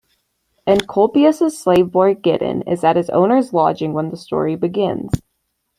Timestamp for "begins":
4.55-5.11